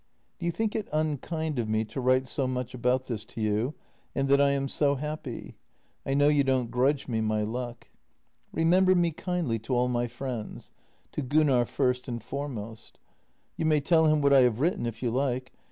[0.39, 3.75] "Do you think it unkind of me to write so much about this to you
[4.15, 5.57] and that I am so happy?
[6.07, 7.87] I know you don't grudge me my luck."
[8.51, 10.71] Remember me kindly to all my friends—
[11.11, 12.97] to Gunnar first and foremost.
[13.57, 15.51] You may tell him what I have written if you like.